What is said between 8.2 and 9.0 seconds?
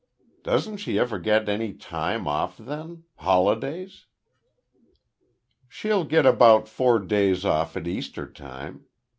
time.